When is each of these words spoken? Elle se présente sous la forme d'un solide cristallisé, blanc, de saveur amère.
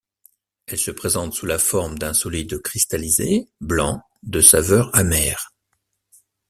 Elle 0.65 0.79
se 0.79 0.89
présente 0.89 1.33
sous 1.35 1.45
la 1.45 1.59
forme 1.59 1.99
d'un 1.99 2.15
solide 2.15 2.59
cristallisé, 2.63 3.47
blanc, 3.59 4.01
de 4.23 4.41
saveur 4.41 4.89
amère. 4.95 5.53